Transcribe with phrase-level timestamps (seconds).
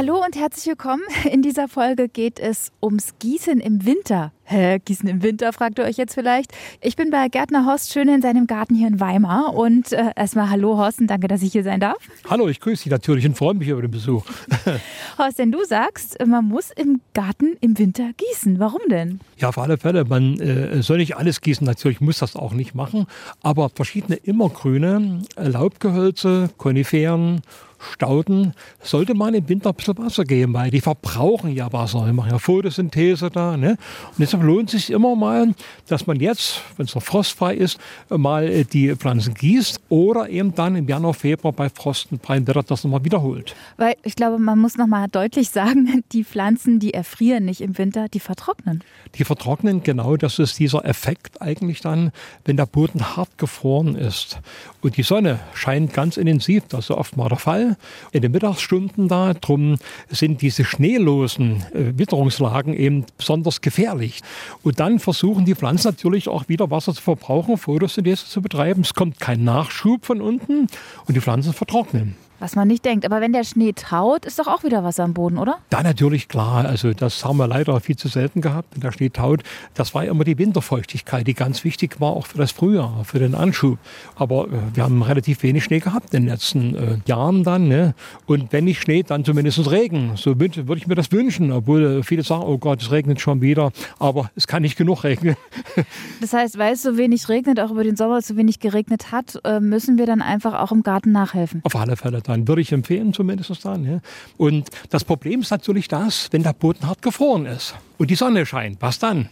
[0.00, 1.02] Hallo und herzlich willkommen.
[1.30, 4.32] In dieser Folge geht es ums Gießen im Winter.
[4.44, 6.52] Hä, Gießen im Winter, fragt ihr euch jetzt vielleicht.
[6.80, 9.54] Ich bin bei Gärtner Horst Schön in seinem Garten hier in Weimar.
[9.54, 11.98] Und äh, erstmal Hallo Horst und danke, dass ich hier sein darf.
[12.30, 14.24] Hallo, ich grüße dich natürlich und freue mich über den Besuch.
[15.18, 18.58] Horst, denn du sagst, man muss im Garten im Winter gießen.
[18.58, 19.20] Warum denn?
[19.36, 20.06] Ja, auf alle Fälle.
[20.06, 23.06] Man äh, soll nicht alles gießen, natürlich muss das auch nicht machen.
[23.42, 27.42] Aber verschiedene immergrüne Laubgehölze, Koniferen,
[27.80, 28.52] Stauden
[28.82, 32.04] sollte man im Winter ein bisschen Wasser geben, weil die verbrauchen ja Wasser.
[32.06, 33.56] Die machen ja Photosynthese da.
[33.56, 33.70] Ne?
[33.70, 35.54] Und deshalb lohnt es sich immer mal,
[35.88, 40.54] dass man jetzt, wenn es noch frostfrei ist, mal äh, die Pflanzen gießt oder eben
[40.54, 43.54] dann im Januar, Februar bei Frost und freiem Wetter das nochmal wiederholt.
[43.76, 48.08] Weil ich glaube, man muss nochmal deutlich sagen, die Pflanzen, die erfrieren nicht im Winter,
[48.08, 48.84] die vertrocknen.
[49.14, 52.12] Die vertrocknen, genau, das ist dieser Effekt eigentlich dann,
[52.44, 54.38] wenn der Boden hart gefroren ist.
[54.82, 57.69] Und die Sonne scheint ganz intensiv, das ist oft mal der Fall
[58.12, 59.34] in den Mittagsstunden da.
[59.34, 59.76] Drum
[60.08, 64.20] sind diese schneelosen äh, Witterungslagen eben besonders gefährlich.
[64.62, 68.82] Und dann versuchen die Pflanzen natürlich auch wieder Wasser zu verbrauchen, Photosynthese zu betreiben.
[68.82, 70.66] Es kommt kein Nachschub von unten
[71.06, 72.16] und die Pflanzen vertrocknen.
[72.40, 73.04] Was man nicht denkt.
[73.04, 75.58] Aber wenn der Schnee taut, ist doch auch wieder Wasser am Boden, oder?
[75.68, 76.64] Da natürlich klar.
[76.64, 79.42] Also das haben wir leider viel zu selten gehabt, wenn der Schnee taut.
[79.74, 83.34] Das war immer die Winterfeuchtigkeit, die ganz wichtig war, auch für das Frühjahr, für den
[83.34, 83.78] Anschub.
[84.16, 87.68] Aber äh, wir haben relativ wenig Schnee gehabt in den letzten äh, Jahren dann.
[87.68, 87.94] Ne?
[88.24, 90.12] Und wenn nicht Schnee, dann zumindest Regen.
[90.16, 91.52] So würde ich mir das wünschen.
[91.52, 93.70] Obwohl viele sagen, oh Gott, es regnet schon wieder.
[93.98, 95.36] Aber es kann nicht genug regnen.
[96.22, 99.38] das heißt, weil es so wenig regnet, auch über den Sommer so wenig geregnet hat,
[99.44, 101.60] äh, müssen wir dann einfach auch im Garten nachhelfen.
[101.64, 102.48] Auf alle Fälle dann.
[102.48, 103.84] Würde ich empfehlen zumindest dann.
[103.84, 104.00] Ja.
[104.36, 108.46] Und das Problem ist natürlich das, wenn der Boden hart gefroren ist und die Sonne
[108.46, 108.80] scheint.
[108.80, 109.28] Was dann?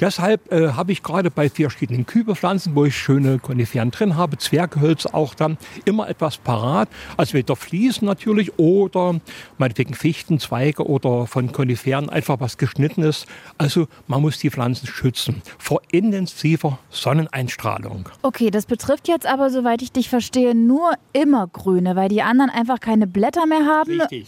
[0.00, 5.14] Deshalb äh, habe ich gerade bei verschiedenen Kübelpflanzen, wo ich schöne Koniferen drin habe, Zwerghölzer
[5.14, 6.88] auch dann immer etwas parat.
[7.16, 9.20] Also weder Fliesen natürlich oder
[9.58, 13.26] meinetwegen Fichtenzweige oder von Koniferen einfach was geschnittenes.
[13.58, 18.08] Also man muss die Pflanzen schützen vor intensiver Sonneneinstrahlung.
[18.22, 22.80] Okay, das betrifft jetzt aber, soweit ich dich verstehe, nur immergrüne, weil die anderen einfach
[22.80, 24.00] keine Blätter mehr haben.
[24.00, 24.26] Richtig.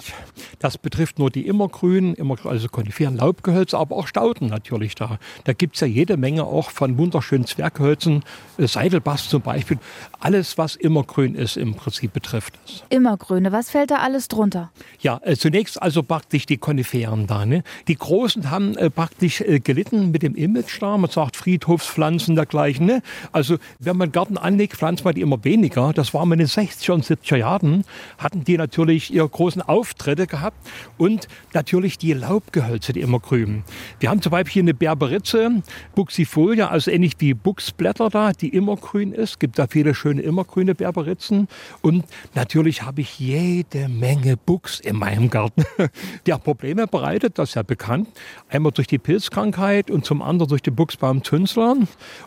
[0.58, 5.18] Das betrifft nur die immergrünen, immer, also Koniferen, Laubgehölze, aber auch Stauden natürlich da.
[5.44, 8.24] Da gibt es ja jede Menge auch von wunderschönen Zwerghölzen,
[8.58, 9.78] äh, Seidelbast zum Beispiel.
[10.20, 12.84] Alles, was immergrün ist, im Prinzip betrifft es.
[12.90, 14.70] Immergrüne, was fällt da alles drunter?
[15.00, 17.46] Ja, äh, zunächst also praktisch die Koniferen da.
[17.46, 17.62] Ne?
[17.86, 20.96] Die Großen haben äh, praktisch äh, gelitten mit dem Image da.
[20.96, 22.86] Man sagt Friedhofspflanzen dergleichen.
[22.86, 23.02] Ne?
[23.32, 25.92] Also wenn man Garten anlegt, pflanzt man die immer weniger.
[25.92, 27.84] Das war in den 60er und 70er Jahren.
[28.18, 30.56] Hatten die natürlich ihre großen Auftritte gehabt.
[30.96, 33.64] Und natürlich die Laubgehölze, die immergrün.
[34.00, 35.62] Wir haben zum Beispiel hier eine Berberin Ritze,
[35.94, 39.40] Buxifolia, also ähnlich wie Buchsblätter da, die immergrün ist.
[39.40, 41.48] Gibt da viele schöne immergrüne Berberitzen.
[41.82, 45.64] Und natürlich habe ich jede Menge Buchs in meinem Garten,
[46.26, 48.08] der Probleme bereitet, das ist ja bekannt.
[48.48, 51.76] Einmal durch die Pilzkrankheit und zum anderen durch den Buchsbaumzünsler.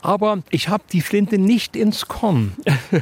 [0.01, 2.53] Aber ich habe die Flinte nicht ins Korn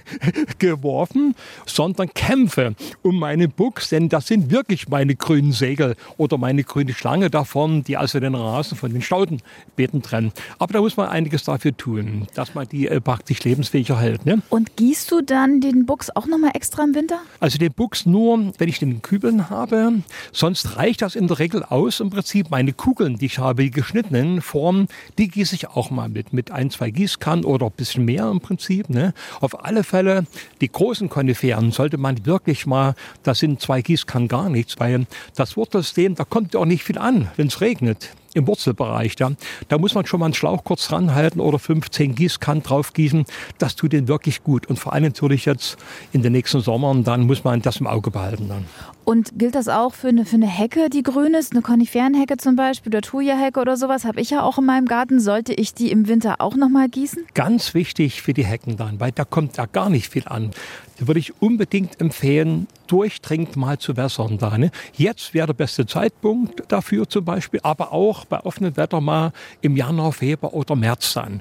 [0.60, 1.36] geworfen,
[1.66, 6.94] sondern kämpfe um meine Buchs, denn das sind wirklich meine grünen Segel oder meine grüne
[6.94, 9.42] Schlange davon, die also den Rasen von den Stauden
[9.76, 10.32] Beeten trennen.
[10.58, 14.26] Aber da muss man einiges dafür tun, dass man die äh, praktisch lebensfähiger hält.
[14.26, 14.42] Ne?
[14.50, 17.20] Und gießt du dann den Buchs auch nochmal extra im Winter?
[17.40, 20.02] Also den Buchs nur, wenn ich den Kübeln habe.
[20.32, 22.00] Sonst reicht das in der Regel aus.
[22.00, 24.88] Im Prinzip meine Kugeln, die ich habe, die geschnittenen Formen,
[25.18, 26.34] die gieße ich auch mal mit.
[26.34, 28.90] Mit ein, zwei Gießkannen oder ein bisschen mehr im Prinzip.
[28.90, 29.14] Ne?
[29.40, 30.26] Auf alle Fälle,
[30.62, 35.58] die großen Koniferen sollte man wirklich mal, da sind zwei Gießkannen gar nichts, weil das
[35.58, 39.16] Wurzelsystem, da kommt ja auch nicht viel an, wenn es regnet im Wurzelbereich.
[39.20, 39.32] Ja.
[39.68, 43.26] Da muss man schon mal einen Schlauch kurz ranhalten oder 15 Gießkannen drauf gießen.
[43.58, 44.68] Das tut den wirklich gut.
[44.68, 45.78] Und vor allem natürlich jetzt
[46.12, 48.48] in den nächsten Sommern, dann muss man das im Auge behalten.
[48.50, 48.66] Dann.
[49.10, 51.54] Und gilt das auch für eine, für eine Hecke, die grün ist?
[51.54, 55.20] Eine Koniferenhecke zum Beispiel oder Thuja-Hecke oder sowas habe ich ja auch in meinem Garten.
[55.20, 57.26] Sollte ich die im Winter auch noch mal gießen?
[57.34, 60.52] Ganz wichtig für die Hecken dann, weil da kommt da gar nicht viel an.
[61.00, 64.38] Da würde ich unbedingt empfehlen, durchdringend mal zu wässern.
[64.38, 64.70] Da, ne?
[64.94, 69.32] Jetzt wäre der beste Zeitpunkt dafür zum Beispiel, aber auch bei offenem Wetter mal
[69.62, 71.40] im Januar, Februar oder März dann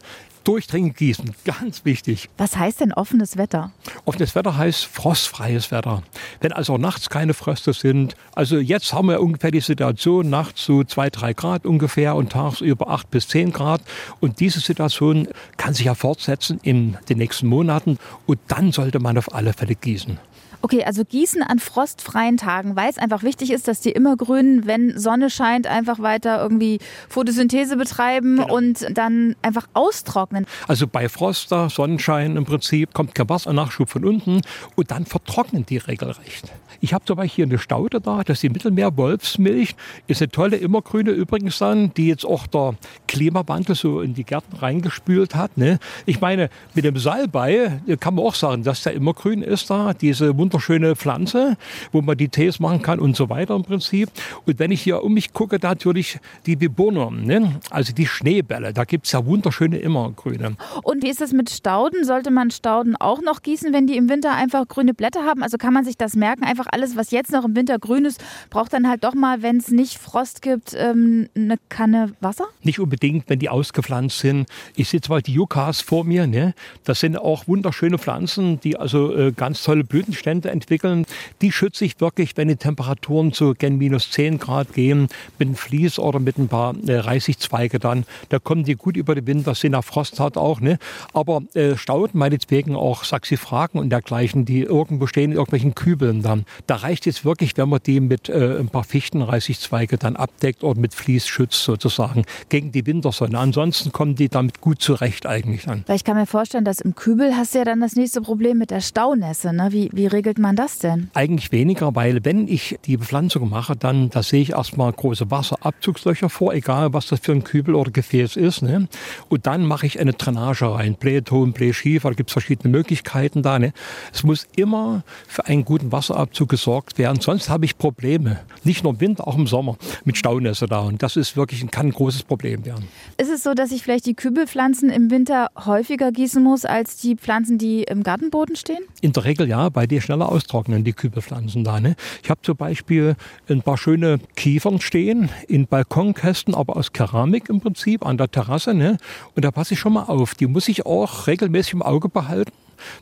[0.49, 1.35] durchdringend gießen.
[1.45, 2.31] Ganz wichtig.
[2.39, 3.71] Was heißt denn offenes Wetter?
[4.07, 6.03] Offenes Wetter heißt frostfreies Wetter.
[6.41, 10.85] Wenn also nachts keine Fröste sind, also jetzt haben wir ungefähr die Situation, nachts so
[10.85, 13.83] zwei, drei Grad ungefähr und tagsüber acht bis zehn Grad.
[14.21, 15.29] Und diese Situation
[15.59, 17.99] kann sich ja fortsetzen in den nächsten Monaten.
[18.25, 20.19] Und dann sollte man auf alle Fälle gießen.
[20.61, 24.67] Okay, also gießen an frostfreien Tagen, weil es einfach wichtig ist, dass die immer grün,
[24.67, 26.79] wenn Sonne scheint, einfach weiter irgendwie
[27.09, 28.55] Photosynthese betreiben genau.
[28.55, 30.47] und dann einfach austrocknen.
[30.67, 34.41] Also bei Frost, Sonnenschein im Prinzip, kommt kein Wassernachschub von unten
[34.75, 36.53] und dann vertrocknen die regelrecht.
[36.81, 39.75] Ich habe zum Beispiel hier eine Staude da, das ist die Mittelmeer-Wolfsmilch.
[40.07, 42.75] Ist eine tolle Immergrüne übrigens dann, die jetzt auch der
[43.07, 45.57] Klimawandel so in die Gärten reingespült hat.
[45.57, 45.79] Ne?
[46.07, 50.35] Ich meine, mit dem Salbei kann man auch sagen, dass der immergrün ist da, diese
[50.49, 51.59] wunderschöne Pflanze,
[51.93, 54.09] wo man die Tees machen kann und so weiter im Prinzip.
[54.47, 57.61] Und wenn ich hier um mich gucke, da natürlich die Bewohner, ne?
[57.69, 60.57] also die Schneebälle, da gibt es ja wunderschöne Immergrüne.
[60.83, 62.05] Und wie ist das mit Stauden?
[62.05, 65.43] Sollte man Stauden auch noch gießen, wenn die im Winter einfach grüne Blätter haben?
[65.43, 66.45] Also kann man sich das merken?
[66.45, 69.59] Einfach alles, was jetzt noch im Winter grün ist, braucht dann halt doch mal, wenn
[69.59, 72.47] es nicht Frost gibt, ähm, eine Kanne Wasser?
[72.63, 74.49] Nicht unbedingt, wenn die ausgepflanzt sind.
[74.77, 76.55] Ich sehe zwar die Yuccas vor mir, ne?
[76.85, 81.07] das sind auch wunderschöne Pflanzen, die also äh, ganz tolle Blütenstände entwickeln.
[81.43, 85.09] Die schütze ich wirklich, wenn die Temperaturen zu gen minus 10 Grad gehen,
[85.39, 88.05] mit einem Vlies oder mit ein paar äh, Reisigzweige dann.
[88.29, 90.61] Da kommen die gut über den Winter, sind nach Frost hat auch.
[90.61, 90.79] Ne?
[91.13, 96.45] Aber äh, Stauden, meinetwegen auch Saxifragen und dergleichen, die irgendwo stehen in irgendwelchen Kübeln dann.
[96.67, 100.79] Da reicht es wirklich, wenn man die mit äh, ein paar Fichtenreisigzweige dann abdeckt oder
[100.79, 103.39] mit Vlies schützt sozusagen gegen die Wintersonne.
[103.39, 105.85] Ansonsten kommen die damit gut zurecht eigentlich dann.
[105.87, 108.59] Weil ich kann mir vorstellen, dass im Kübel hast du ja dann das nächste Problem
[108.59, 109.53] mit der Staunässe.
[109.53, 109.69] Ne?
[109.71, 111.11] Wie, wie regelt man das denn?
[111.15, 116.29] Eigentlich weniger, weil wenn ich die Bepflanzung mache, dann da sehe ich erstmal große Wasserabzugslöcher
[116.29, 118.63] vor, egal was das für ein Kübel oder Gefäß ist.
[118.63, 118.89] Ne?
[119.29, 120.97] Und dann mache ich eine Drainage rein.
[120.97, 123.59] Blähton, Blähschiefer, da gibt es verschiedene Möglichkeiten da.
[123.59, 123.73] Ne?
[124.13, 128.41] Es muss immer für einen guten Wasserabzug gesorgt werden, sonst habe ich Probleme.
[128.65, 130.81] Nicht nur im Winter, auch im Sommer mit Staunässe da.
[130.81, 132.89] Und das ist wirklich ein, kann ein großes Problem werden.
[133.17, 137.15] Ist es so, dass ich vielleicht die Kübelpflanzen im Winter häufiger gießen muss als die
[137.15, 138.81] Pflanzen, die im Gartenboden stehen?
[139.01, 141.81] In der Regel ja, weil die schneller austrocknen, die Kübelpflanzen da.
[141.81, 141.97] Ne?
[142.23, 143.17] Ich habe zum Beispiel
[143.49, 148.75] ein paar schöne Kiefern stehen in Balkonkästen, aber aus Keramik im Prinzip an der Terrasse.
[148.75, 148.99] Ne?
[149.35, 150.35] Und da passe ich schon mal auf.
[150.35, 152.53] Die muss ich auch regelmäßig im Auge behalten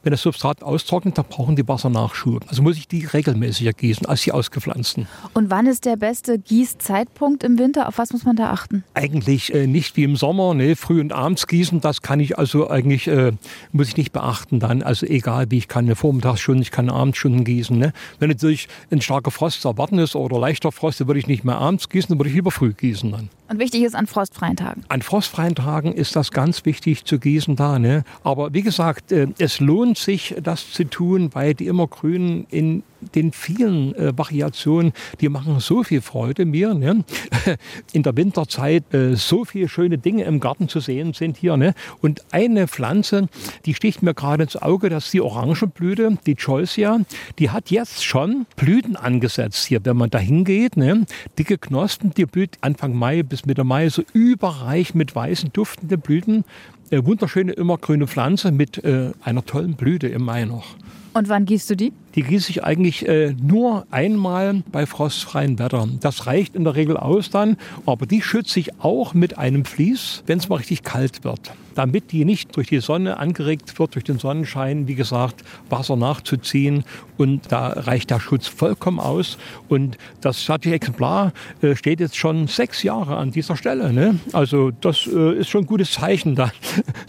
[0.03, 2.45] wenn das Substrat austrocknet, dann brauchen die Wassernachschub.
[2.49, 5.07] Also muss ich die regelmäßiger gießen als die ausgepflanzten.
[5.35, 7.89] Und wann ist der beste Gießzeitpunkt im Winter?
[7.89, 8.85] Auf was muss man da achten?
[8.95, 10.77] Eigentlich äh, nicht wie im Sommer, ne?
[10.77, 11.81] früh und abends gießen.
[11.81, 13.33] Das kann ich also eigentlich, äh,
[13.73, 14.83] muss ich nicht beachten dann.
[14.83, 17.79] Also egal wie, ich kann eine Vormittagsstunde, ich kann Abendstunden gießen.
[17.79, 17.93] Ne?
[18.19, 21.45] Wenn natürlich ein starker Frost zu erwarten ist oder leichter Frost, dann würde ich nicht
[21.45, 23.29] mehr abends gießen, dann würde ich lieber früh gießen dann.
[23.49, 24.85] Und wichtig ist an frostfreien Tagen?
[24.89, 27.79] An frostfreien Tagen ist das ganz wichtig zu gießen da.
[27.79, 28.03] Ne?
[28.25, 32.83] Aber wie gesagt, äh, es lohnt sich, das zu tun, weil die Immergrünen in
[33.15, 36.75] den vielen äh, Variationen, die machen so viel Freude mir.
[36.75, 37.05] Ne?
[37.93, 41.57] In der Winterzeit äh, so viele schöne Dinge im Garten zu sehen sind hier.
[41.57, 41.75] Ne?
[42.01, 43.29] Und eine Pflanze,
[43.65, 47.01] die sticht mir gerade ins Auge, das ist die Orangenblüte, die Choisia.
[47.39, 50.77] Die hat jetzt schon Blüten angesetzt hier, wenn man da hingeht.
[50.77, 51.07] Ne?
[51.39, 56.45] Dicke Knospen, die blüht Anfang Mai bis Mitte Mai so überreich mit weißen, duftenden Blüten.
[56.91, 60.77] Äh, wunderschöne immergrüne Pflanze mit äh, einer tollen Blüte im Mai noch.
[61.17, 61.95] Und wann gießt du die?
[62.15, 65.87] Die gieße ich eigentlich äh, nur einmal bei frostfreiem Wetter.
[66.01, 70.23] Das reicht in der Regel aus dann, aber die schütze ich auch mit einem Vlies,
[70.27, 71.53] wenn es mal richtig kalt wird.
[71.75, 76.85] Damit die nicht durch die Sonne angeregt wird, durch den Sonnenschein, wie gesagt, Wasser nachzuziehen.
[77.19, 79.37] Und da reicht der Schutz vollkommen aus.
[79.69, 83.93] Und das staatliche Exemplar äh, steht jetzt schon sechs Jahre an dieser Stelle.
[83.93, 84.19] Ne?
[84.33, 86.51] Also das äh, ist schon ein gutes Zeichen, da,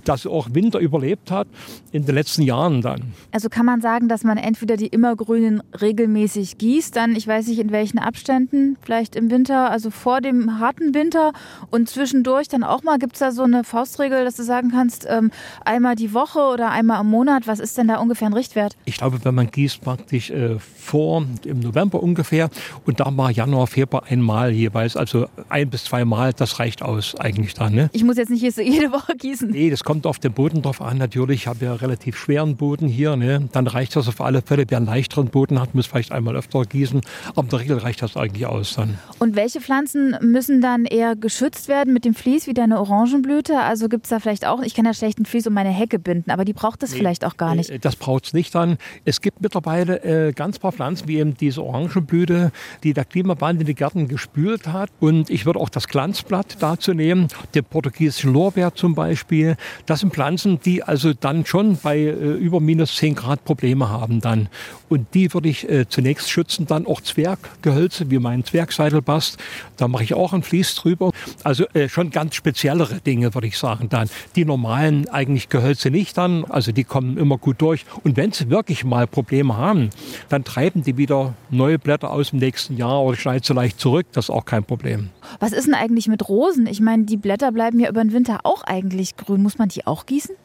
[0.03, 1.47] dass auch Winter überlebt hat
[1.93, 3.13] in den letzten Jahren dann.
[3.31, 7.47] Also kann man sagen, sagen, dass man entweder die immergrünen regelmäßig gießt, dann ich weiß
[7.47, 11.33] nicht in welchen Abständen, vielleicht im Winter, also vor dem harten Winter
[11.71, 15.07] und zwischendurch dann auch mal, gibt es da so eine Faustregel, dass du sagen kannst,
[15.09, 15.31] ähm,
[15.65, 18.77] einmal die Woche oder einmal im Monat, was ist denn da ungefähr ein Richtwert?
[18.85, 22.51] Ich glaube, wenn man gießt praktisch äh, vor im November ungefähr
[22.85, 27.15] und da mal Januar, Februar einmal jeweils, also ein bis zwei Mal, das reicht aus
[27.15, 27.73] eigentlich dann.
[27.73, 27.89] Ne?
[27.93, 29.49] Ich muss jetzt nicht jede Woche gießen.
[29.49, 31.41] Nee, das kommt auf den Boden drauf an natürlich.
[31.41, 33.49] Ich habe ja relativ schweren Boden hier, ne?
[33.51, 34.65] dann reicht reicht das auf alle Fälle.
[34.67, 37.01] Wer einen leichteren Boden hat, muss vielleicht einmal öfter gießen.
[37.35, 38.97] Aber in der Regel reicht das eigentlich aus dann.
[39.19, 43.57] Und welche Pflanzen müssen dann eher geschützt werden mit dem Vlies, wie deine Orangenblüte?
[43.59, 45.99] Also gibt es da vielleicht auch, ich kann ja schlecht einen Vlies um meine Hecke
[45.99, 47.69] binden, aber die braucht es nee, vielleicht auch gar nicht.
[47.69, 48.77] Äh, das braucht es nicht dann.
[49.05, 52.51] Es gibt mittlerweile äh, ganz paar Pflanzen, wie eben diese Orangenblüte,
[52.83, 54.89] die der Klimawandel in die Gärten gespült hat.
[54.99, 59.55] Und ich würde auch das Glanzblatt dazu nehmen, den portugiesischen Lorbeer zum Beispiel.
[59.85, 63.89] Das sind Pflanzen, die also dann schon bei äh, über minus 10 Grad Probleme Probleme
[63.89, 64.49] haben dann.
[64.89, 69.37] Und die würde ich äh, zunächst schützen, dann auch Zwerggehölze, wie mein Zwergseidelbast.
[69.77, 71.11] Da mache ich auch ein Vlies drüber.
[71.43, 74.09] Also äh, schon ganz speziellere Dinge, würde ich sagen dann.
[74.35, 77.85] Die normalen eigentlich Gehölze nicht dann, also die kommen immer gut durch.
[78.03, 79.89] Und wenn sie wirklich mal Probleme haben,
[80.29, 84.07] dann treiben die wieder neue Blätter aus dem nächsten Jahr oder schneiden sie leicht zurück.
[84.13, 85.09] Das ist auch kein Problem.
[85.39, 86.67] Was ist denn eigentlich mit Rosen?
[86.67, 89.43] Ich meine, die Blätter bleiben ja über den Winter auch eigentlich grün.
[89.43, 90.35] Muss man die auch gießen?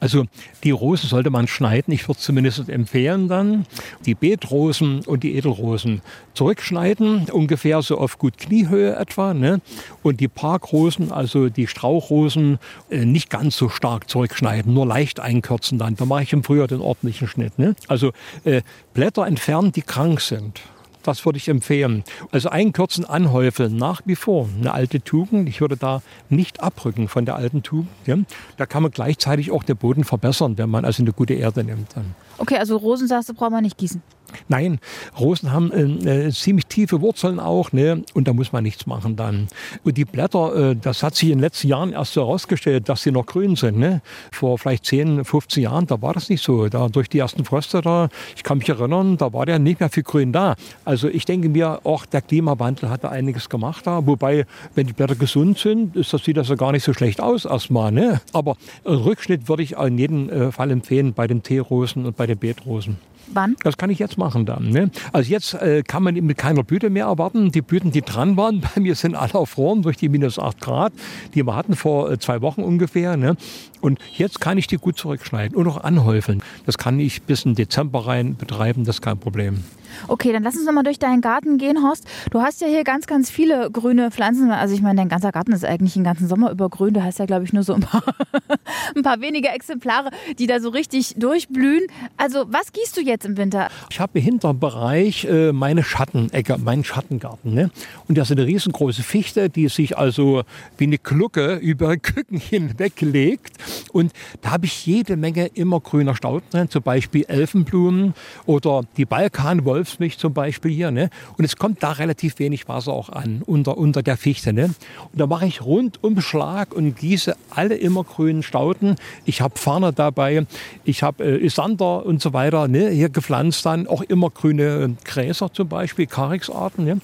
[0.00, 0.24] Also
[0.62, 1.92] die Rosen sollte man schneiden.
[1.92, 3.66] Ich würde zumindest empfehlen dann,
[4.06, 6.02] die Beetrosen und die Edelrosen
[6.34, 9.34] zurückschneiden, ungefähr so auf gut Kniehöhe etwa.
[9.34, 9.60] Ne?
[10.02, 12.58] Und die Parkrosen, also die Strauchrosen,
[12.90, 15.96] äh, nicht ganz so stark zurückschneiden, nur leicht einkürzen dann.
[15.96, 17.58] Da mache ich im Frühjahr den ordentlichen Schnitt.
[17.58, 17.76] Ne?
[17.88, 18.12] Also
[18.44, 20.60] äh, Blätter entfernen, die krank sind.
[21.04, 22.02] Das würde ich empfehlen.
[22.32, 25.48] Also einkürzen, anhäufeln, nach wie vor eine alte Tugend.
[25.48, 27.88] Ich würde da nicht abrücken von der alten Tugend.
[28.06, 28.16] Ja.
[28.56, 31.94] Da kann man gleichzeitig auch den Boden verbessern, wenn man also eine gute Erde nimmt.
[32.38, 34.02] Okay, also Rosen sagst du, braucht man nicht gießen.
[34.48, 34.78] Nein,
[35.18, 38.02] Rosen haben äh, äh, ziemlich tiefe Wurzeln auch, ne?
[38.14, 39.48] Und da muss man nichts machen dann.
[39.84, 43.02] Und die Blätter, äh, das hat sich in den letzten Jahren erst so herausgestellt, dass
[43.02, 43.78] sie noch grün sind.
[43.78, 44.02] Ne?
[44.32, 46.68] Vor vielleicht 10, 15 Jahren, da war das nicht so.
[46.68, 49.88] Da durch die ersten Fröste da, ich kann mich erinnern, da war ja nicht mehr
[49.88, 50.56] viel Grün da.
[50.84, 54.06] Also ich denke mir, auch der Klimawandel hat da einiges gemacht da.
[54.06, 57.20] Wobei, wenn die Blätter gesund sind, ist das, sieht das ja gar nicht so schlecht
[57.20, 57.92] aus erstmal.
[57.92, 58.20] Ne?
[58.32, 62.38] Aber Rückschnitt würde ich in jedem äh, Fall empfehlen bei den Teerosen und bei den
[62.38, 62.98] Beetrosen.
[63.32, 63.56] Wann?
[63.62, 64.70] Das kann ich jetzt machen dann.
[64.70, 64.90] Ne?
[65.12, 67.50] Also jetzt äh, kann man mit keiner Blüte mehr erwarten.
[67.50, 70.92] Die Blüten, die dran waren, bei mir sind alle erfroren durch die minus 8 Grad,
[71.34, 73.16] die wir hatten vor äh, zwei Wochen ungefähr.
[73.16, 73.36] Ne?
[73.80, 76.42] Und jetzt kann ich die gut zurückschneiden und auch anhäufeln.
[76.66, 79.64] Das kann ich bis in Dezember rein betreiben, das ist kein Problem.
[80.08, 82.06] Okay, dann lass uns nochmal durch deinen Garten gehen, Horst.
[82.30, 84.50] Du hast ja hier ganz, ganz viele grüne Pflanzen.
[84.50, 86.94] Also ich meine, dein ganzer Garten ist eigentlich den ganzen Sommer über grün.
[86.94, 88.02] Du hast ja, glaube ich, nur so ein paar,
[88.96, 91.86] ein paar wenige Exemplare, die da so richtig durchblühen.
[92.16, 93.68] Also was gießt du jetzt im Winter?
[93.90, 97.54] Ich habe im Hinterbereich äh, meine Schattenecke, meinen Schattengarten.
[97.54, 97.70] Ne?
[98.08, 100.42] Und das ist eine riesengroße Fichte, die sich also
[100.78, 103.52] wie eine Glucke über Küken hinweglegt.
[103.92, 108.14] Und da habe ich jede Menge immer grüner Stauden drin, zum Beispiel Elfenblumen
[108.46, 110.90] oder die Balkanwolf Wolfsmilch zum Beispiel hier.
[110.90, 111.10] Ne?
[111.36, 114.52] Und es kommt da relativ wenig Wasser auch an, unter, unter der Fichte.
[114.52, 114.64] Ne?
[114.64, 118.96] Und da mache ich Rundumschlag und gieße alle immergrünen Stauden.
[119.24, 120.46] Ich habe Farne dabei,
[120.84, 122.90] ich habe äh, Isander und so weiter ne?
[123.04, 126.84] Hier gepflanzt dann, auch immergrüne Gräser zum Beispiel, Karixarten.
[126.84, 127.00] Ne?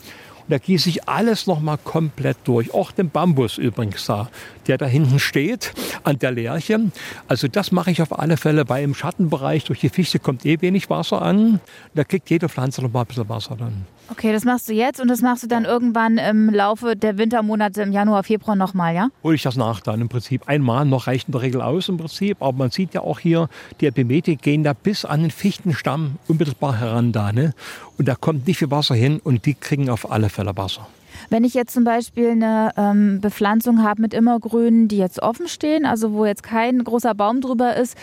[0.48, 2.74] da gieße ich alles nochmal komplett durch.
[2.74, 4.28] Auch den Bambus übrigens da,
[4.70, 5.72] der da hinten steht
[6.04, 6.78] an der Lerche.
[7.26, 10.60] Also das mache ich auf alle Fälle, weil im Schattenbereich durch die Fichte kommt eh
[10.60, 11.58] wenig Wasser an.
[11.96, 13.84] Da kriegt jede Pflanze nochmal ein bisschen Wasser dann.
[14.12, 17.82] Okay, das machst du jetzt und das machst du dann irgendwann im Laufe der Wintermonate
[17.82, 19.08] im Januar, Februar nochmal, ja?
[19.24, 20.48] Hole ich das nach dann im Prinzip.
[20.48, 22.36] Einmal noch reicht in der Regel aus im Prinzip.
[22.40, 23.48] Aber man sieht ja auch hier,
[23.80, 27.32] die Epimetik gehen da bis an den Fichtenstamm unmittelbar heran da.
[27.32, 27.54] Ne?
[27.98, 30.86] Und da kommt nicht viel Wasser hin und die kriegen auf alle Fälle Wasser.
[31.30, 35.86] Wenn ich jetzt zum Beispiel eine ähm, Bepflanzung habe mit Immergrünen, die jetzt offen stehen,
[35.86, 37.96] also wo jetzt kein großer Baum drüber ist,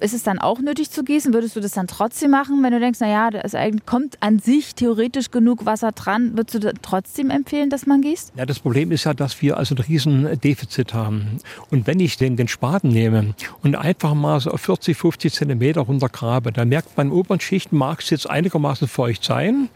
[0.00, 1.32] ist es dann auch nötig zu gießen?
[1.32, 3.40] Würdest du das dann trotzdem machen, wenn du denkst, naja, da
[3.86, 6.36] kommt an sich theoretisch genug Wasser dran?
[6.36, 8.32] Würdest du trotzdem empfehlen, dass man gießt?
[8.36, 11.38] Ja, das Problem ist ja, dass wir also ein riesen Defizit haben.
[11.70, 15.80] Und wenn ich den, den Spaten nehme und einfach mal so auf 40, 50 Zentimeter
[15.80, 19.70] runtergrabe, dann merkt man, oberen Schichten mag es jetzt einigermaßen feucht sein.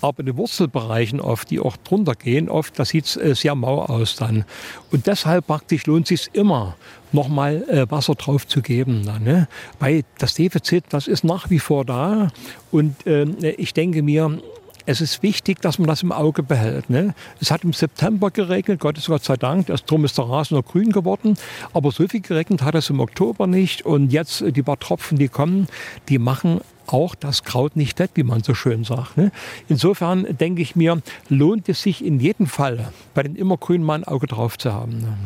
[0.00, 3.82] Aber in den Wurzelbereichen oft, die auch drunter gehen, oft, das sieht äh, sehr mau
[3.82, 4.44] aus dann.
[4.90, 6.76] Und deshalb praktisch lohnt es sich immer,
[7.12, 9.04] nochmal äh, Wasser drauf zu geben.
[9.06, 9.48] Dann, ne?
[9.78, 12.28] Weil das Defizit, das ist nach wie vor da.
[12.70, 14.38] Und äh, ich denke mir,
[14.86, 16.88] es ist wichtig, dass man das im Auge behält.
[16.88, 17.14] Ne?
[17.40, 20.64] Es hat im September geregnet, Gott ist Gott sei Dank, darum ist der Rasen noch
[20.64, 21.36] grün geworden.
[21.72, 23.84] Aber so viel geregnet hat es im Oktober nicht.
[23.84, 25.66] Und jetzt die paar Tropfen, die kommen,
[26.08, 29.16] die machen auch das Kraut nicht fett, wie man so schön sagt.
[29.16, 29.30] Ne?
[29.68, 34.04] Insofern denke ich mir, lohnt es sich in jedem Fall, bei den Immergrünen mal ein
[34.04, 34.98] Auge drauf zu haben.
[34.98, 35.16] Ne?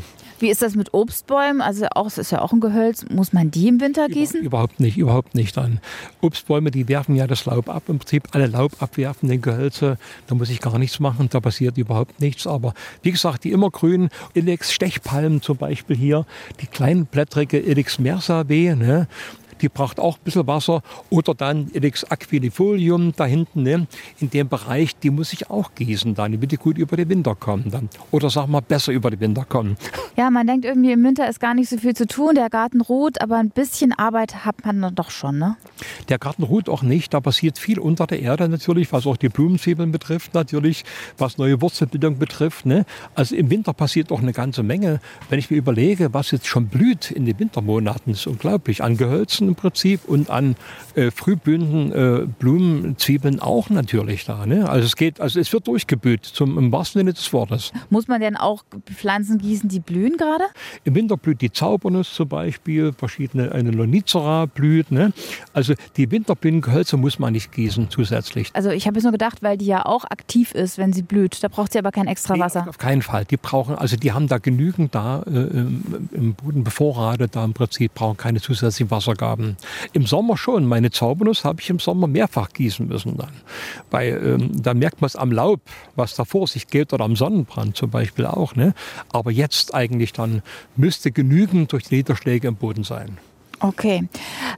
[0.41, 1.61] Wie ist das mit Obstbäumen?
[1.61, 3.05] Also auch, es ist ja auch ein Gehölz.
[3.11, 4.41] Muss man die im Winter gießen?
[4.43, 5.55] Überhaupt nicht, überhaupt nicht.
[5.55, 5.81] Dann
[6.23, 7.83] Obstbäume, die werfen ja das Laub ab.
[7.89, 9.99] Im Prinzip alle Laub abwerfen, den Gehölze.
[10.29, 11.29] Da muss ich gar nichts machen.
[11.31, 12.47] Da passiert überhaupt nichts.
[12.47, 16.25] Aber wie gesagt, die immergrünen Ilex Stechpalmen zum Beispiel hier,
[16.63, 19.09] die kleinen blättrige Ilex mersae, ne?
[19.61, 20.83] Die braucht auch ein bisschen Wasser.
[21.11, 23.87] Oder dann Ilex aquilifolium da hinten, ne?
[24.21, 27.35] in dem Bereich, die muss ich auch gießen, dann, damit die gut über den Winter
[27.35, 27.71] kommen.
[27.71, 27.89] Dann.
[28.11, 29.77] Oder sag mal, besser über den Winter kommen.
[30.17, 32.81] Ja, man denkt irgendwie, im Winter ist gar nicht so viel zu tun, der Garten
[32.81, 35.57] ruht, aber ein bisschen Arbeit hat man dann doch schon, ne?
[36.09, 39.29] Der Garten ruht auch nicht, da passiert viel unter der Erde natürlich, was auch die
[39.29, 40.85] Blumenzwiebeln betrifft natürlich,
[41.19, 42.67] was neue Wurzelbildung betrifft.
[42.67, 42.85] Ne?
[43.15, 45.01] Also im Winter passiert auch eine ganze Menge.
[45.29, 48.83] Wenn ich mir überlege, was jetzt schon blüht in den Wintermonaten, ist unglaublich.
[48.83, 50.57] An Gehölzen im Prinzip und an
[50.95, 54.47] äh, frühblühenden äh, Blumenzwiebeln auch natürlich da.
[54.47, 54.69] Ne?
[54.69, 57.73] Also es geht, also es wird durchgeblüht, zum im wahrsten Sinne des Wortes.
[57.91, 60.45] Muss man denn auch Pflanzen gießen, die blühen gerade?
[60.85, 64.91] Im Winter blüht die Zaubernuss zum Beispiel, verschiedene, eine Lonicera blüht.
[64.91, 65.13] Ne?
[65.53, 68.51] Also die Winterblühengehölze muss man nicht gießen zusätzlich.
[68.55, 71.43] Also ich habe jetzt nur gedacht, weil die ja auch aktiv ist, wenn sie blüht.
[71.43, 72.63] Da braucht sie aber kein extra Wasser.
[72.63, 73.25] Nee, auf keinen Fall.
[73.25, 77.95] Die brauchen, also die haben da genügend da äh, im Boden bevorratet, da im Prinzip
[77.95, 79.40] brauchen keine zusätzlichen Wassergaben.
[79.93, 80.67] Im Sommer schon.
[80.67, 83.33] Meine Zaubernuss habe ich im Sommer mehrfach gießen müssen dann.
[83.91, 85.61] Weil ähm, da merkt man es am Laub,
[85.97, 88.55] was da vor sich geht oder am Sonnenbrand zum Beispiel auch.
[88.55, 88.75] Ne?
[89.13, 90.43] Aber jetzt eigentlich dann
[90.77, 93.19] müsste genügend durch die Niederschläge im Boden sein.
[93.61, 94.09] Okay.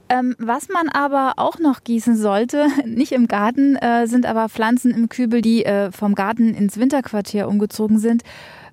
[0.08, 4.92] Ähm, was man aber auch noch gießen sollte, nicht im Garten, äh, sind aber Pflanzen
[4.92, 8.22] im Kübel, die äh, vom Garten ins Winterquartier umgezogen sind.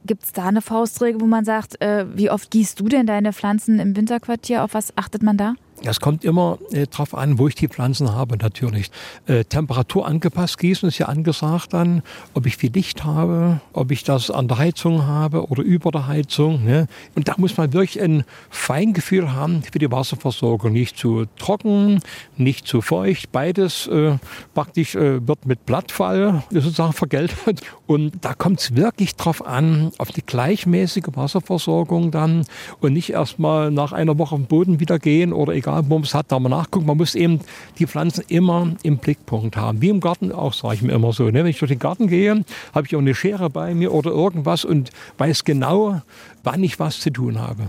[0.05, 3.33] Gibt es da eine Faustregel, wo man sagt, äh, wie oft gießt du denn deine
[3.33, 4.63] Pflanzen im Winterquartier?
[4.63, 5.55] Auf was achtet man da?
[5.83, 8.91] Es kommt immer äh, darauf an, wo ich die Pflanzen habe natürlich.
[9.27, 14.03] Äh, Temperatur angepasst gießen ist ja angesagt dann, ob ich viel Licht habe, ob ich
[14.03, 16.65] das an der Heizung habe oder über der Heizung.
[16.65, 16.87] Ne?
[17.15, 20.73] Und da muss man wirklich ein Feingefühl haben für die Wasserversorgung.
[20.73, 22.01] Nicht zu trocken,
[22.35, 23.31] nicht zu feucht.
[23.31, 24.17] Beides äh,
[24.53, 27.61] praktisch äh, wird mit Blattfall sozusagen vergeltet.
[27.87, 32.45] Und da kommt es wirklich drauf an, auf die gleichmäßige Wasserversorgung dann
[32.81, 35.68] und nicht erst mal nach einer Woche auf den Boden wieder gehen oder egal
[36.03, 36.85] es hat, da mal nachgucken.
[36.85, 37.39] Man muss eben
[37.77, 39.81] die Pflanzen immer im Blickpunkt haben.
[39.81, 41.25] Wie im Garten auch, sage ich mir immer so.
[41.25, 41.33] Ne?
[41.33, 44.65] Wenn ich durch den Garten gehe, habe ich auch eine Schere bei mir oder irgendwas
[44.65, 46.01] und weiß genau,
[46.43, 47.67] wann ich was zu tun habe.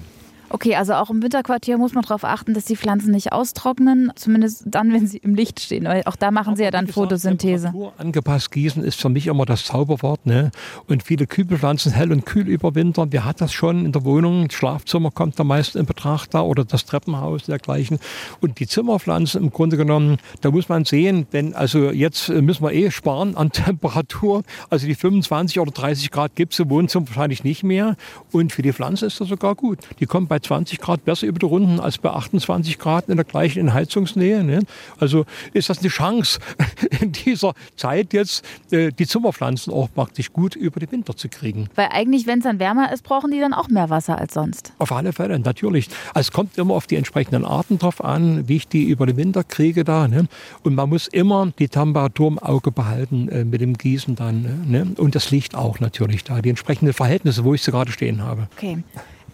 [0.52, 4.64] Okay, also auch im Winterquartier muss man darauf achten, dass die Pflanzen nicht austrocknen, zumindest
[4.66, 5.84] dann, wenn sie im Licht stehen.
[5.84, 7.72] Weil auch da machen sie ja dann gesagt, Photosynthese.
[7.98, 10.26] Angepasst gießen ist für mich immer das Zauberwort.
[10.26, 10.50] Ne?
[10.88, 13.12] Und viele Kübelpflanzen hell und kühl überwintern.
[13.12, 14.48] Wer hat das schon in der Wohnung?
[14.48, 18.00] Das Schlafzimmer kommt da meist in Betracht da oder das Treppenhaus dergleichen.
[18.40, 22.72] Und die Zimmerpflanzen im Grunde genommen, da muss man sehen, wenn, also jetzt müssen wir
[22.72, 24.42] eh sparen an Temperatur.
[24.68, 27.96] Also die 25 oder 30 Grad gibt es im Wohnzimmer wahrscheinlich nicht mehr.
[28.32, 29.78] Und für die Pflanze ist das sogar gut.
[30.00, 33.24] Die kommt bei 20 Grad besser über die Runden als bei 28 Grad in der
[33.24, 34.44] gleichen Heizungsnähe.
[34.44, 34.60] Ne?
[34.98, 36.40] Also ist das eine Chance,
[37.00, 41.68] in dieser Zeit jetzt äh, die Zimmerpflanzen auch praktisch gut über den Winter zu kriegen.
[41.74, 44.72] Weil eigentlich, wenn es dann wärmer ist, brauchen die dann auch mehr Wasser als sonst.
[44.78, 45.88] Auf alle Fälle, natürlich.
[46.14, 49.16] Also es kommt immer auf die entsprechenden Arten drauf an, wie ich die über den
[49.16, 50.08] Winter kriege da.
[50.08, 50.26] Ne?
[50.62, 54.64] Und man muss immer die Temperatur im Auge behalten äh, mit dem Gießen dann.
[54.66, 54.86] Ne?
[54.96, 58.48] Und das Licht auch natürlich da, die entsprechenden Verhältnisse, wo ich sie gerade stehen habe.
[58.56, 58.78] Okay.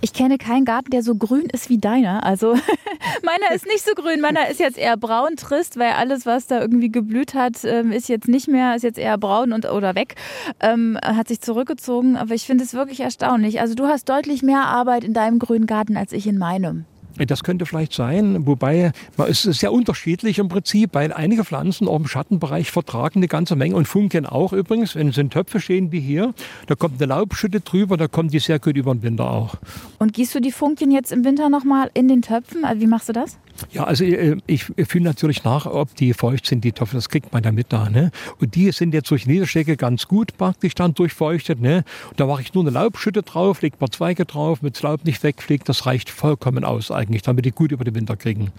[0.00, 2.24] Ich kenne keinen Garten, der so grün ist wie deiner.
[2.24, 2.54] Also
[3.22, 6.60] meiner ist nicht so grün, meiner ist jetzt eher braun trist, weil alles, was da
[6.60, 10.14] irgendwie geblüht hat, ähm, ist jetzt nicht mehr, ist jetzt eher braun und oder weg,
[10.60, 12.16] ähm, hat sich zurückgezogen.
[12.16, 13.60] Aber ich finde es wirklich erstaunlich.
[13.60, 16.84] Also du hast deutlich mehr Arbeit in deinem grünen Garten als ich in meinem.
[17.18, 21.96] Das könnte vielleicht sein, wobei es ist sehr unterschiedlich im Prinzip, weil einige Pflanzen auch
[21.96, 24.94] im Schattenbereich vertragen eine ganze Menge und Funken auch übrigens.
[24.94, 26.34] Wenn sie in Töpfe stehen wie hier,
[26.66, 29.54] da kommt eine Laubschütte drüber, da kommen die sehr gut über den Winter auch.
[29.98, 32.64] Und gießt du die Funken jetzt im Winter nochmal in den Töpfen?
[32.64, 33.38] Also wie machst du das?
[33.72, 37.08] Ja, also äh, ich, ich fühle natürlich nach, ob die feucht sind, die Töpfe, das
[37.08, 37.88] kriegt man ja mit da.
[37.88, 38.10] Ne?
[38.40, 41.60] Und die sind jetzt durch Niederschläge ganz gut praktisch dann durchfeuchtet.
[41.60, 41.84] Ne?
[42.10, 44.82] Und da mache ich nur eine Laubschütte drauf, lege ein paar Zweige drauf, mit das
[44.82, 48.52] Laub nicht wegfliegt, das reicht vollkommen aus eigentlich, damit die gut über den Winter kriegen.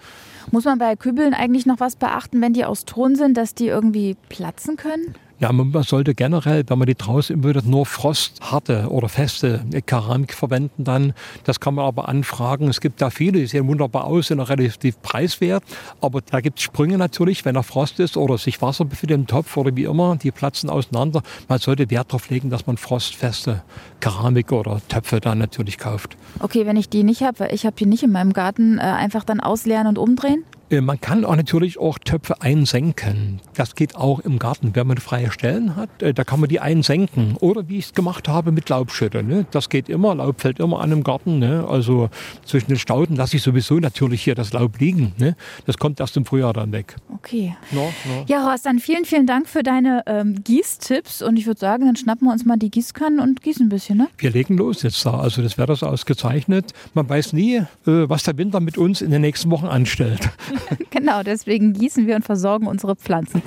[0.50, 3.66] Muss man bei Kübeln eigentlich noch was beachten, wenn die aus Ton sind, dass die
[3.66, 5.14] irgendwie platzen können?
[5.40, 10.82] Ja, man sollte generell, wenn man die draußen würde, nur frostharte oder feste Keramik verwenden
[10.82, 11.12] dann.
[11.44, 12.66] Das kann man aber anfragen.
[12.66, 15.62] Es gibt da viele, die sehen wunderbar aus, sind auch relativ preiswert.
[16.00, 19.26] Aber da gibt es Sprünge natürlich, wenn er Frost ist oder sich Wasser befindet im
[19.28, 21.22] Topf oder wie immer, die platzen auseinander.
[21.48, 23.62] Man sollte Wert darauf legen, dass man frostfeste
[24.00, 26.16] Keramik oder Töpfe dann natürlich kauft.
[26.40, 29.22] Okay, wenn ich die nicht habe, ich habe die nicht in meinem Garten, äh, einfach
[29.22, 30.42] dann ausleeren und umdrehen?
[30.70, 33.40] Äh, man kann auch natürlich auch Töpfe einsenken.
[33.54, 36.02] Das geht auch im Garten, wenn man freie Stellen hat.
[36.02, 37.36] Äh, da kann man die einsenken.
[37.40, 39.22] Oder wie ich es gemacht habe mit Laubschütte.
[39.22, 39.46] Ne?
[39.50, 40.14] Das geht immer.
[40.14, 41.38] Laub fällt immer an im Garten.
[41.38, 41.66] Ne?
[41.68, 42.10] Also
[42.44, 45.14] zwischen den Stauden lasse ich sowieso natürlich hier das Laub liegen.
[45.18, 45.36] Ne?
[45.66, 46.96] Das kommt erst im Frühjahr dann weg.
[47.14, 47.56] Okay.
[47.70, 48.24] No, no.
[48.26, 51.22] Ja, Horst, dann vielen, vielen Dank für deine ähm, Gießtipps.
[51.22, 53.98] Und ich würde sagen, dann schnappen wir uns mal die Gießkannen und gießen ein bisschen.
[53.98, 54.08] Ne?
[54.18, 55.18] Wir legen los jetzt da.
[55.18, 56.72] Also das wäre das ausgezeichnet.
[56.94, 60.28] Man weiß nie, äh, was der Winter mit uns in den nächsten Wochen anstellt.
[60.90, 63.42] genau, deswegen gießen wir und versorgen unsere Pflanzen.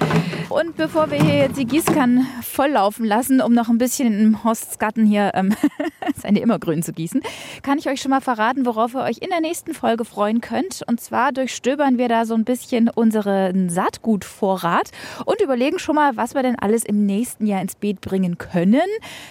[0.49, 5.05] Und bevor wir hier jetzt die Gießkannen volllaufen lassen, um noch ein bisschen im Hostgarten
[5.05, 5.55] hier ähm,
[6.15, 7.21] seine Immergrün zu gießen,
[7.63, 10.83] kann ich euch schon mal verraten, worauf ihr euch in der nächsten Folge freuen könnt.
[10.87, 14.91] Und zwar durchstöbern wir da so ein bisschen unseren Saatgutvorrat
[15.25, 18.81] und überlegen schon mal, was wir denn alles im nächsten Jahr ins Beet bringen können.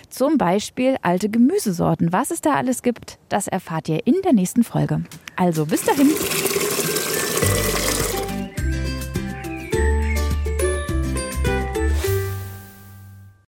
[0.09, 2.15] Zum Beispiel alte Gemüsesorten.
[2.15, 5.03] Was es da alles gibt, das erfahrt ihr in der nächsten Folge.
[5.37, 6.09] Also bis dahin.